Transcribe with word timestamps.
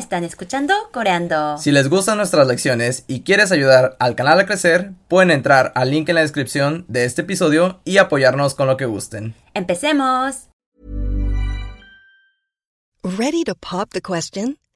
están 0.00 0.24
escuchando 0.24 0.74
Coreando. 0.92 1.58
Si 1.58 1.70
les 1.70 1.88
gustan 1.88 2.16
nuestras 2.16 2.46
lecciones 2.48 3.04
y 3.06 3.20
quieres 3.20 3.52
ayudar 3.52 3.96
al 4.00 4.16
canal 4.16 4.40
a 4.40 4.46
crecer, 4.46 4.92
pueden 5.06 5.30
entrar 5.30 5.72
al 5.76 5.90
link 5.90 6.08
en 6.08 6.16
la 6.16 6.22
descripción 6.22 6.84
de 6.88 7.04
este 7.04 7.22
episodio 7.22 7.80
y 7.84 7.98
apoyarnos 7.98 8.54
con 8.54 8.66
lo 8.66 8.76
que 8.76 8.86
gusten. 8.86 9.34
¡Empecemos! 9.54 10.48
Ready 13.02 13.44
to 13.44 13.54
pop 13.54 13.90
the 13.92 14.00
question? 14.02 14.58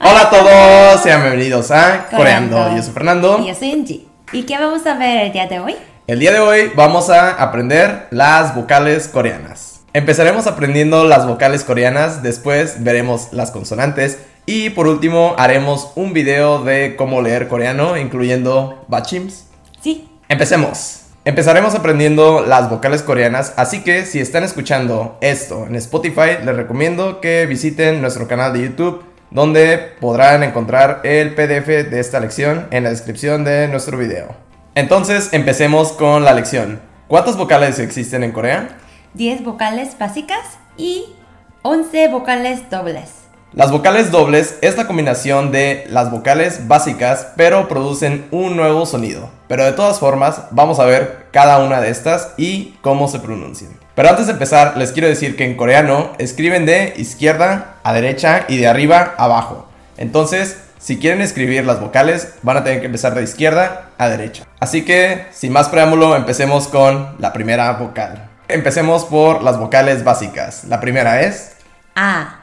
Hola 0.00 0.22
a 0.22 0.30
todos, 0.30 1.02
sean 1.04 1.22
bienvenidos 1.22 1.70
a 1.70 2.08
Coreando. 2.10 2.56
Coreando. 2.56 2.76
Yo 2.76 2.82
soy 2.82 2.92
Fernando. 2.92 3.38
Y 3.38 3.46
yo 3.46 3.54
soy 3.54 3.70
Angie. 3.70 4.06
¿Y 4.32 4.42
qué 4.42 4.58
vamos 4.58 4.84
a 4.86 4.98
ver 4.98 5.26
el 5.26 5.32
día 5.32 5.46
de 5.46 5.60
hoy? 5.60 5.76
El 6.08 6.18
día 6.18 6.32
de 6.32 6.40
hoy 6.40 6.72
vamos 6.74 7.10
a 7.10 7.30
aprender 7.30 8.08
las 8.10 8.56
vocales 8.56 9.06
coreanas. 9.06 9.82
Empezaremos 9.92 10.48
aprendiendo 10.48 11.04
las 11.04 11.28
vocales 11.28 11.62
coreanas, 11.62 12.24
después 12.24 12.82
veremos 12.82 13.28
las 13.32 13.52
consonantes 13.52 14.18
y 14.46 14.70
por 14.70 14.88
último 14.88 15.36
haremos 15.38 15.92
un 15.94 16.12
video 16.12 16.64
de 16.64 16.96
cómo 16.96 17.22
leer 17.22 17.46
coreano, 17.46 17.96
incluyendo 17.96 18.84
bachims. 18.88 19.46
Sí. 19.80 20.08
Empecemos. 20.28 21.02
Empezaremos 21.24 21.76
aprendiendo 21.76 22.44
las 22.44 22.68
vocales 22.68 23.02
coreanas, 23.02 23.54
así 23.56 23.84
que 23.84 24.04
si 24.06 24.18
están 24.18 24.42
escuchando 24.42 25.16
esto 25.20 25.66
en 25.68 25.76
Spotify, 25.76 26.38
les 26.44 26.56
recomiendo 26.56 27.20
que 27.20 27.46
visiten 27.46 28.02
nuestro 28.02 28.26
canal 28.26 28.52
de 28.52 28.62
YouTube, 28.62 29.04
donde 29.34 29.78
podrán 30.00 30.44
encontrar 30.44 31.00
el 31.02 31.34
PDF 31.34 31.66
de 31.90 32.00
esta 32.00 32.20
lección 32.20 32.68
en 32.70 32.84
la 32.84 32.90
descripción 32.90 33.44
de 33.44 33.68
nuestro 33.68 33.98
video. 33.98 34.28
Entonces, 34.76 35.30
empecemos 35.32 35.92
con 35.92 36.24
la 36.24 36.32
lección. 36.32 36.80
¿Cuántas 37.08 37.36
vocales 37.36 37.80
existen 37.80 38.22
en 38.22 38.30
Corea? 38.30 38.78
10 39.14 39.44
vocales 39.44 39.98
básicas 39.98 40.38
y 40.76 41.06
11 41.62 42.08
vocales 42.08 42.70
dobles. 42.70 43.10
Las 43.52 43.72
vocales 43.72 44.12
dobles 44.12 44.56
es 44.62 44.76
la 44.76 44.86
combinación 44.86 45.50
de 45.50 45.84
las 45.88 46.10
vocales 46.12 46.68
básicas, 46.68 47.28
pero 47.36 47.68
producen 47.68 48.26
un 48.30 48.56
nuevo 48.56 48.86
sonido. 48.86 49.30
Pero 49.48 49.64
de 49.64 49.72
todas 49.72 49.98
formas, 49.98 50.42
vamos 50.52 50.78
a 50.78 50.84
ver 50.84 51.26
cada 51.32 51.58
una 51.58 51.80
de 51.80 51.90
estas 51.90 52.34
y 52.36 52.76
cómo 52.82 53.08
se 53.08 53.18
pronuncian. 53.18 53.72
Pero 53.96 54.10
antes 54.10 54.26
de 54.26 54.32
empezar, 54.32 54.76
les 54.76 54.92
quiero 54.92 55.08
decir 55.08 55.36
que 55.36 55.44
en 55.44 55.56
coreano 55.56 56.12
escriben 56.18 56.66
de 56.66 56.94
izquierda 56.96 57.73
a 57.84 57.92
derecha 57.92 58.46
y 58.48 58.56
de 58.56 58.66
arriba 58.66 59.14
a 59.16 59.24
abajo. 59.24 59.68
Entonces, 59.96 60.58
si 60.78 60.98
quieren 60.98 61.22
escribir 61.22 61.64
las 61.64 61.80
vocales, 61.80 62.34
van 62.42 62.56
a 62.56 62.64
tener 62.64 62.80
que 62.80 62.86
empezar 62.86 63.14
de 63.14 63.22
izquierda 63.22 63.90
a 63.96 64.08
derecha. 64.08 64.44
Así 64.58 64.84
que, 64.84 65.26
sin 65.30 65.52
más 65.52 65.68
preámbulo, 65.68 66.16
empecemos 66.16 66.68
con 66.68 67.16
la 67.20 67.32
primera 67.32 67.72
vocal. 67.72 68.28
Empecemos 68.48 69.04
por 69.04 69.42
las 69.42 69.58
vocales 69.58 70.04
básicas. 70.04 70.64
La 70.64 70.80
primera 70.80 71.22
es 71.22 71.56
A. 71.94 72.40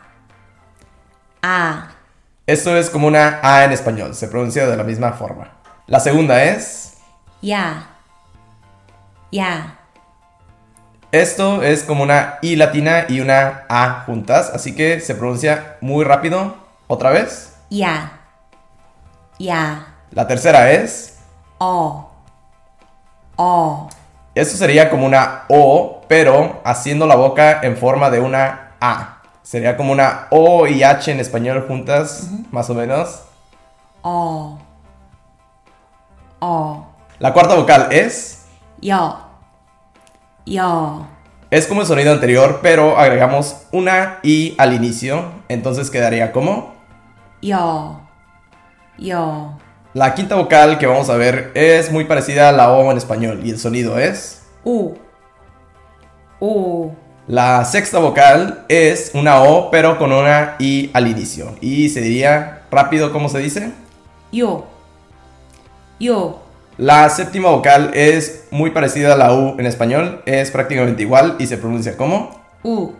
A. 1.41 1.89
Esto 2.47 2.75
es 2.75 2.89
como 2.89 3.07
una 3.07 3.39
A 3.43 3.63
en 3.65 3.71
español, 3.71 4.15
se 4.15 4.27
pronuncia 4.27 4.65
de 4.65 4.77
la 4.77 4.83
misma 4.83 5.11
forma. 5.11 5.51
La 5.87 5.99
segunda 5.99 6.43
es. 6.43 6.97
Ya. 7.41 7.87
Ya. 9.31 9.80
Esto 11.11 11.61
es 11.61 11.83
como 11.83 12.03
una 12.03 12.39
I 12.41 12.55
latina 12.55 13.05
y 13.09 13.19
una 13.19 13.65
A 13.67 14.03
juntas, 14.05 14.49
así 14.53 14.73
que 14.73 15.01
se 15.01 15.13
pronuncia 15.13 15.75
muy 15.81 16.05
rápido. 16.05 16.55
Otra 16.87 17.09
vez. 17.09 17.53
Ya. 17.69 18.19
Ya. 19.37 19.87
La 20.11 20.25
tercera 20.25 20.71
es. 20.71 21.17
O. 21.57 22.09
O. 23.35 23.89
Esto 24.33 24.55
sería 24.55 24.89
como 24.89 25.05
una 25.05 25.43
O, 25.49 26.01
pero 26.07 26.61
haciendo 26.63 27.05
la 27.05 27.15
boca 27.15 27.59
en 27.61 27.75
forma 27.75 28.09
de 28.09 28.21
una 28.21 28.71
A. 28.79 29.21
Sería 29.43 29.75
como 29.75 29.91
una 29.91 30.27
O 30.29 30.65
y 30.65 30.81
H 30.81 31.11
en 31.11 31.19
español 31.19 31.65
juntas, 31.67 32.29
más 32.51 32.69
o 32.69 32.73
menos. 32.73 33.23
O. 34.01 34.57
O. 36.39 36.85
La 37.19 37.33
cuarta 37.33 37.55
vocal 37.55 37.89
es. 37.91 38.45
Yo. 38.79 39.30
Yo. 40.45 41.07
Es 41.49 41.67
como 41.67 41.81
el 41.81 41.87
sonido 41.87 42.13
anterior, 42.13 42.59
pero 42.61 42.97
agregamos 42.97 43.63
una 43.71 44.19
I 44.23 44.55
al 44.57 44.73
inicio. 44.73 45.25
Entonces 45.49 45.89
quedaría 45.89 46.31
como. 46.31 46.73
Yo. 47.41 47.99
Yo. 48.97 49.57
La 49.93 50.15
quinta 50.15 50.35
vocal 50.35 50.77
que 50.77 50.87
vamos 50.87 51.09
a 51.09 51.17
ver 51.17 51.51
es 51.53 51.91
muy 51.91 52.05
parecida 52.05 52.47
a 52.47 52.51
la 52.53 52.71
O 52.71 52.89
en 52.89 52.97
español 52.97 53.41
y 53.43 53.49
el 53.49 53.59
sonido 53.59 53.99
es. 53.99 54.43
U. 54.63 54.93
U. 56.39 56.91
La 57.27 57.65
sexta 57.65 57.99
vocal 57.99 58.65
es 58.69 59.11
una 59.13 59.43
O 59.43 59.69
pero 59.69 59.97
con 59.97 60.11
una 60.11 60.55
I 60.59 60.89
al 60.93 61.07
inicio 61.07 61.55
y 61.59 61.89
se 61.89 62.01
diría 62.01 62.61
rápido 62.71 63.11
como 63.11 63.27
se 63.27 63.39
dice. 63.39 63.73
Yo. 64.31 64.65
Yo. 65.99 66.41
La 66.81 67.07
séptima 67.09 67.49
vocal 67.49 67.91
es 67.93 68.45
muy 68.49 68.71
parecida 68.71 69.13
a 69.13 69.15
la 69.15 69.35
U 69.35 69.53
en 69.59 69.67
español, 69.67 70.23
es 70.25 70.49
prácticamente 70.49 71.03
igual 71.03 71.35
y 71.37 71.45
se 71.45 71.59
pronuncia 71.59 71.95
como. 71.95 72.41
U. 72.63 72.93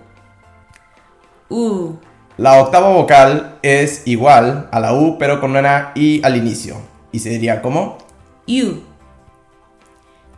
U. 1.50 1.96
La 2.38 2.62
octava 2.62 2.90
vocal 2.90 3.58
es 3.64 4.04
igual 4.06 4.70
a 4.72 4.80
la 4.80 4.94
U 4.94 5.18
pero 5.18 5.42
con 5.42 5.56
una 5.56 5.94
I 5.96 6.22
al 6.24 6.38
inicio 6.38 6.76
y 7.12 7.18
se 7.18 7.30
diría 7.30 7.64
como. 7.64 7.98
You. 8.46 8.84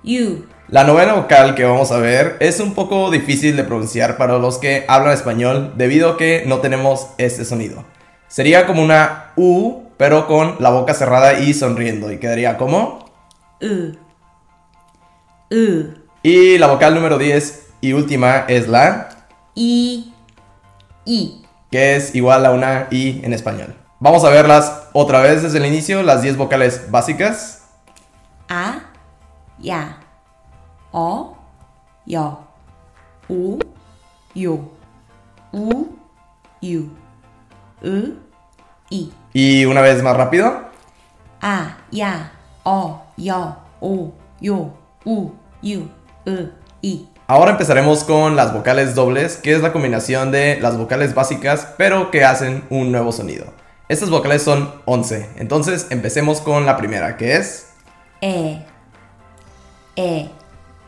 You. 0.03 0.45
La 0.69 0.85
novena 0.85 1.11
vocal 1.11 1.53
que 1.53 1.65
vamos 1.65 1.91
a 1.91 1.97
ver 1.97 2.37
es 2.39 2.61
un 2.61 2.73
poco 2.73 3.11
difícil 3.11 3.57
de 3.57 3.65
pronunciar 3.65 4.15
para 4.15 4.37
los 4.37 4.57
que 4.57 4.85
hablan 4.87 5.11
español 5.11 5.73
debido 5.75 6.11
a 6.11 6.17
que 6.17 6.45
no 6.47 6.59
tenemos 6.59 7.09
este 7.17 7.43
sonido. 7.43 7.83
Sería 8.29 8.65
como 8.65 8.81
una 8.81 9.33
U, 9.35 9.81
pero 9.97 10.27
con 10.27 10.55
la 10.59 10.69
boca 10.69 10.93
cerrada 10.93 11.39
y 11.39 11.53
sonriendo 11.53 12.09
y 12.09 12.19
quedaría 12.19 12.57
como... 12.57 13.02
U. 13.63 13.95
U. 15.49 15.93
Y 16.21 16.57
la 16.57 16.67
vocal 16.67 16.93
número 16.95 17.17
10 17.17 17.69
y 17.79 17.93
última 17.93 18.43
es 18.49 18.67
la 18.67 19.07
I. 19.55 20.13
I. 21.05 21.45
que 21.71 21.95
es 21.95 22.13
igual 22.13 22.45
a 22.45 22.51
una 22.51 22.87
I 22.91 23.21
en 23.23 23.31
español. 23.31 23.73
Vamos 23.99 24.25
a 24.25 24.29
verlas 24.29 24.89
otra 24.91 25.21
vez 25.21 25.43
desde 25.43 25.59
el 25.59 25.65
inicio, 25.65 26.03
las 26.03 26.21
10 26.21 26.35
vocales 26.35 26.91
básicas. 26.91 27.69
A. 28.49 28.81
Ya. 29.59 29.99
O. 30.91 31.37
Yo. 32.05 32.45
U. 33.29 33.59
Yo. 34.35 34.59
U. 35.53 35.87
You. 36.61 36.89
U. 37.81 38.13
I. 38.89 39.13
Y 39.31 39.63
una 39.63 39.79
vez 39.79 40.03
más 40.03 40.17
rápido. 40.17 40.53
A. 41.41 41.77
Ya. 41.91 42.33
O. 42.63 43.01
Yo. 43.17 43.57
U. 43.81 44.11
Yo. 44.39 44.73
U. 45.05 45.31
You. 45.61 45.89
U. 46.25 46.49
I. 46.81 47.07
Ahora 47.27 47.51
empezaremos 47.51 48.03
con 48.03 48.35
las 48.35 48.53
vocales 48.53 48.95
dobles, 48.95 49.37
que 49.37 49.53
es 49.53 49.61
la 49.61 49.71
combinación 49.71 50.31
de 50.31 50.59
las 50.61 50.77
vocales 50.77 51.13
básicas, 51.13 51.67
pero 51.77 52.11
que 52.11 52.23
hacen 52.23 52.63
un 52.69 52.91
nuevo 52.91 53.11
sonido. 53.11 53.45
Estas 53.89 54.09
vocales 54.09 54.41
son 54.41 54.71
11, 54.85 55.29
entonces 55.37 55.87
empecemos 55.89 56.41
con 56.41 56.65
la 56.65 56.77
primera, 56.77 57.17
que 57.17 57.35
es... 57.35 57.67
E. 58.21 58.65
E. 59.95 60.29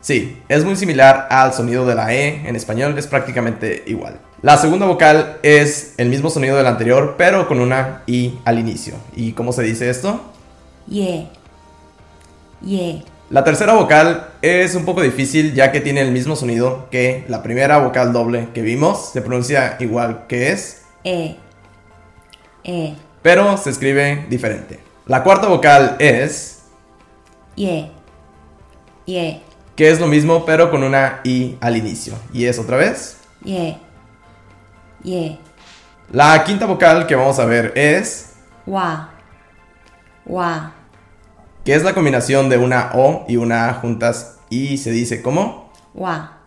Sí, 0.00 0.42
es 0.48 0.64
muy 0.64 0.76
similar 0.76 1.26
al 1.30 1.52
sonido 1.52 1.86
de 1.86 1.94
la 1.94 2.14
E 2.14 2.48
en 2.48 2.56
español, 2.56 2.96
es 2.96 3.06
prácticamente 3.06 3.82
igual. 3.86 4.20
La 4.42 4.56
segunda 4.56 4.86
vocal 4.86 5.38
es 5.42 5.94
el 5.96 6.08
mismo 6.08 6.30
sonido 6.30 6.56
del 6.56 6.66
anterior, 6.66 7.16
pero 7.18 7.48
con 7.48 7.60
una 7.60 8.02
I 8.06 8.38
al 8.44 8.58
inicio. 8.58 8.94
¿Y 9.14 9.32
cómo 9.32 9.52
se 9.52 9.62
dice 9.62 9.90
esto? 9.90 10.20
Ye. 10.86 11.28
La 13.30 13.42
tercera 13.42 13.74
vocal 13.74 14.28
es 14.40 14.74
un 14.74 14.84
poco 14.84 15.02
difícil 15.02 15.52
ya 15.54 15.72
que 15.72 15.80
tiene 15.80 16.00
el 16.00 16.12
mismo 16.12 16.36
sonido 16.36 16.88
que 16.90 17.24
la 17.28 17.42
primera 17.42 17.78
vocal 17.78 18.12
doble 18.12 18.48
que 18.54 18.62
vimos. 18.62 19.10
Se 19.12 19.20
pronuncia 19.20 19.76
igual 19.80 20.26
que 20.28 20.52
es, 20.52 20.82
E. 21.02 21.36
E. 22.62 22.94
pero 23.22 23.56
se 23.56 23.70
escribe 23.70 24.26
diferente. 24.28 24.80
La 25.06 25.22
cuarta 25.22 25.48
vocal 25.48 25.96
es, 25.98 26.64
Ye. 27.56 27.90
Ye. 29.06 29.40
que 29.74 29.90
es 29.90 30.00
lo 30.00 30.06
mismo 30.06 30.44
pero 30.44 30.70
con 30.70 30.82
una 30.82 31.20
I 31.24 31.56
al 31.60 31.76
inicio. 31.76 32.14
Y 32.32 32.44
es 32.46 32.58
otra 32.58 32.76
vez. 32.76 33.18
Ye. 33.44 33.76
Ye. 35.02 35.38
La 36.12 36.44
quinta 36.44 36.66
vocal 36.66 37.06
que 37.06 37.16
vamos 37.16 37.38
a 37.40 37.44
ver 37.44 37.72
es, 37.74 38.34
wa, 38.66 39.10
wa, 40.24 40.72
que 41.66 41.74
es 41.74 41.82
la 41.82 41.94
combinación 41.94 42.48
de 42.48 42.58
una 42.58 42.92
O 42.94 43.24
y 43.26 43.36
una 43.36 43.68
A 43.68 43.74
juntas 43.74 44.38
y 44.48 44.76
se 44.78 44.92
dice 44.92 45.20
como. 45.20 45.68
wa, 45.96 46.38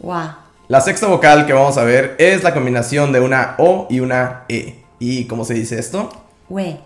wa, 0.00 0.46
La 0.66 0.80
sexta 0.80 1.06
vocal 1.06 1.46
que 1.46 1.52
vamos 1.52 1.78
a 1.78 1.84
ver 1.84 2.16
es 2.18 2.42
la 2.42 2.52
combinación 2.52 3.12
de 3.12 3.20
una 3.20 3.54
O 3.58 3.86
y 3.88 4.00
una 4.00 4.46
E. 4.48 4.82
¿Y 4.98 5.26
cómo 5.26 5.44
se 5.44 5.54
dice 5.54 5.78
esto? 5.78 6.10
we, 6.48 6.80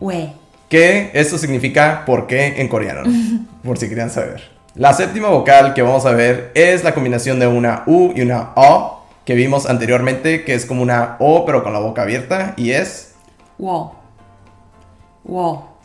we, 0.00 0.32
Que 0.68 1.12
esto 1.14 1.38
significa 1.38 2.02
por 2.04 2.26
qué 2.26 2.60
en 2.60 2.66
coreano, 2.66 3.08
por 3.62 3.78
si 3.78 3.88
querían 3.88 4.10
saber. 4.10 4.50
La 4.74 4.92
séptima 4.94 5.28
vocal 5.28 5.74
que 5.74 5.82
vamos 5.82 6.04
a 6.06 6.10
ver 6.10 6.50
es 6.56 6.82
la 6.82 6.92
combinación 6.92 7.38
de 7.38 7.46
una 7.46 7.84
U 7.86 8.12
y 8.16 8.22
una 8.22 8.50
O 8.56 9.04
que 9.24 9.36
vimos 9.36 9.66
anteriormente, 9.66 10.44
que 10.44 10.54
es 10.54 10.66
como 10.66 10.82
una 10.82 11.14
O 11.20 11.46
pero 11.46 11.62
con 11.62 11.72
la 11.72 11.78
boca 11.78 12.02
abierta 12.02 12.54
y 12.56 12.72
es... 12.72 13.14
wo, 13.58 13.97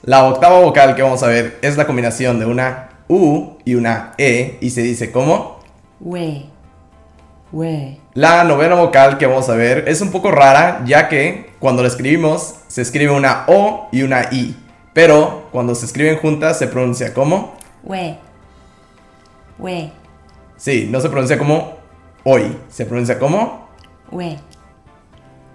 La 0.04 0.26
octava 0.26 0.60
vocal 0.60 0.96
que 0.96 1.02
vamos 1.02 1.22
a 1.22 1.28
ver 1.28 1.60
es 1.62 1.78
la 1.78 1.86
combinación 1.86 2.40
de 2.40 2.46
una 2.46 2.90
U 3.10 3.58
y 3.66 3.76
una 3.76 4.14
E 4.18 4.58
y 4.62 4.70
se 4.70 4.82
dice 4.82 5.12
como... 5.12 5.60
we, 6.00 6.46
we, 7.52 8.00
La 8.14 8.44
novena 8.46 8.76
vocal 8.76 9.18
que 9.18 9.26
vamos 9.26 9.50
a 9.50 9.56
ver 9.56 9.86
es 9.88 10.02
un 10.02 10.12
poco 10.12 10.32
rara 10.32 10.82
ya 10.86 11.10
que 11.10 11.52
cuando 11.60 11.82
la 11.82 11.90
escribimos 11.90 12.56
se 12.68 12.82
escribe 12.82 13.12
una 13.12 13.44
O 13.48 13.90
y 13.92 14.04
una 14.04 14.30
I, 14.32 14.56
pero 14.94 15.50
cuando 15.52 15.76
se 15.76 15.86
escriben 15.86 16.18
juntas 16.18 16.58
se 16.58 16.68
pronuncia 16.68 17.14
como... 17.14 17.54
we, 17.84 18.18
we, 19.60 19.92
Sí, 20.56 20.88
no 20.90 21.02
se 21.02 21.10
pronuncia 21.10 21.38
como 21.38 21.74
hoy, 22.24 22.58
se 22.70 22.86
pronuncia 22.86 23.20
como... 23.20 23.68
we, 24.10 24.38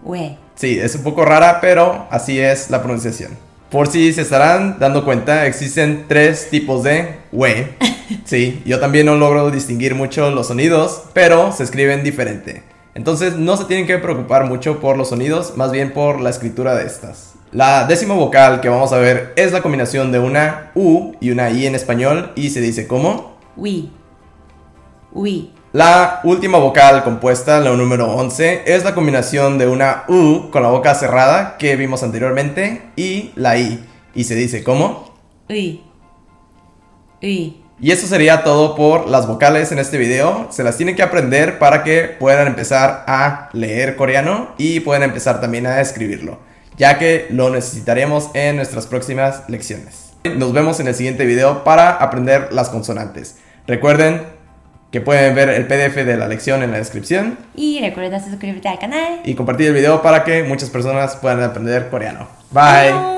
we, 0.02 0.36
Sí, 0.54 0.78
es 0.78 0.94
un 0.96 1.04
poco 1.04 1.24
rara, 1.24 1.60
pero 1.60 2.06
así 2.10 2.40
es 2.40 2.68
la 2.68 2.82
pronunciación. 2.82 3.47
Por 3.70 3.88
si 3.88 4.12
se 4.14 4.22
estarán 4.22 4.78
dando 4.78 5.04
cuenta, 5.04 5.46
existen 5.46 6.06
tres 6.08 6.48
tipos 6.50 6.82
de 6.82 7.16
we. 7.32 7.76
Sí, 8.24 8.62
yo 8.64 8.80
también 8.80 9.04
no 9.04 9.16
logro 9.16 9.50
distinguir 9.50 9.94
mucho 9.94 10.30
los 10.30 10.46
sonidos, 10.46 11.02
pero 11.12 11.52
se 11.52 11.62
escriben 11.62 12.02
diferente. 12.02 12.62
Entonces 12.94 13.36
no 13.36 13.58
se 13.58 13.66
tienen 13.66 13.86
que 13.86 13.98
preocupar 13.98 14.46
mucho 14.46 14.80
por 14.80 14.96
los 14.96 15.10
sonidos, 15.10 15.58
más 15.58 15.72
bien 15.72 15.92
por 15.92 16.20
la 16.20 16.30
escritura 16.30 16.74
de 16.74 16.86
estas. 16.86 17.34
La 17.52 17.86
décima 17.86 18.14
vocal 18.14 18.60
que 18.62 18.70
vamos 18.70 18.92
a 18.92 18.98
ver 18.98 19.34
es 19.36 19.52
la 19.52 19.60
combinación 19.60 20.10
de 20.10 20.18
una 20.18 20.70
U 20.74 21.16
y 21.20 21.30
una 21.30 21.50
I 21.50 21.66
en 21.66 21.74
español 21.74 22.32
y 22.34 22.50
se 22.50 22.62
dice 22.62 22.86
como... 22.86 23.36
we, 23.56 23.84
we, 25.12 25.50
La 25.72 26.20
última 26.24 26.56
vocal 26.56 27.04
compuesta, 27.04 27.60
la 27.60 27.72
número 27.72 28.10
11, 28.14 28.62
es 28.64 28.84
la 28.84 28.94
combinación 28.94 29.58
de 29.58 29.66
una 29.66 30.04
U 30.08 30.48
con 30.50 30.62
la 30.62 30.70
boca 30.70 30.94
cerrada 30.94 31.58
que 31.58 31.76
vimos 31.76 32.02
anteriormente 32.02 32.84
y 32.96 33.32
la 33.36 33.58
I. 33.58 33.84
Y 34.14 34.24
se 34.24 34.34
dice 34.34 34.64
como... 34.64 35.14
의, 35.46 35.82
의, 37.20 37.62
Y 37.78 37.90
eso 37.90 38.06
sería 38.06 38.44
todo 38.44 38.74
por 38.74 39.08
las 39.10 39.26
vocales 39.26 39.70
en 39.70 39.78
este 39.78 39.98
video. 39.98 40.46
Se 40.50 40.64
las 40.64 40.78
tienen 40.78 40.96
que 40.96 41.02
aprender 41.02 41.58
para 41.58 41.84
que 41.84 42.16
puedan 42.18 42.46
empezar 42.46 43.04
a 43.06 43.50
leer 43.52 43.96
coreano 43.96 44.54
y 44.56 44.80
puedan 44.80 45.02
empezar 45.02 45.38
también 45.38 45.66
a 45.66 45.82
escribirlo, 45.82 46.38
ya 46.78 46.98
que 46.98 47.26
lo 47.28 47.50
necesitaremos 47.50 48.30
en 48.32 48.56
nuestras 48.56 48.86
próximas 48.86 49.42
lecciones. 49.48 50.14
Nos 50.34 50.54
vemos 50.54 50.80
en 50.80 50.88
el 50.88 50.94
siguiente 50.94 51.26
video 51.26 51.62
para 51.62 51.90
aprender 51.90 52.54
las 52.54 52.70
consonantes. 52.70 53.36
Recuerden 53.66 54.37
que 54.90 55.00
pueden 55.00 55.34
ver 55.34 55.50
el 55.50 55.66
PDF 55.66 55.96
de 55.96 56.16
la 56.16 56.28
lección 56.28 56.62
en 56.62 56.70
la 56.70 56.78
descripción 56.78 57.38
y 57.54 57.80
recuerda 57.80 58.20
suscribirte 58.20 58.68
al 58.68 58.78
canal. 58.78 59.20
y 59.24 59.34
compartir 59.34 59.68
el 59.68 59.74
video 59.74 60.00
para 60.02 60.24
que 60.24 60.42
muchas 60.44 60.70
personas 60.70 61.16
puedan 61.16 61.42
aprender 61.42 61.90
coreano. 61.90 62.28
Bye. 62.50 63.16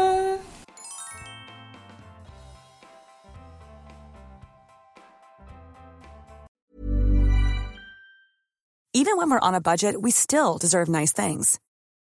Even 8.93 9.17
when 9.17 9.31
we're 9.31 9.41
on 9.41 9.55
a 9.55 9.61
budget, 9.61 9.95
we 10.03 10.11
still 10.11 10.59
deserve 10.59 10.89
nice 10.89 11.13
things. 11.13 11.59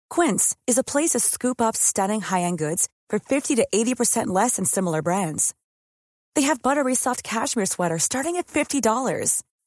Quince 0.08 0.56
is 0.66 0.78
a 0.78 0.84
place 0.84 1.10
to 1.10 1.20
scoop 1.20 1.60
up 1.60 1.76
stunning 1.76 2.20
high-end 2.20 2.58
goods 2.58 2.88
for 3.10 3.18
50 3.18 3.56
to 3.56 3.66
80% 3.74 4.28
less 4.28 4.56
than 4.56 4.64
similar 4.64 5.02
brands. 5.02 5.54
They 6.34 6.42
have 6.42 6.62
buttery 6.62 6.94
soft 6.94 7.22
cashmere 7.24 7.66
sweaters 7.66 8.04
starting 8.04 8.36
at 8.36 8.46
$50, 8.46 9.42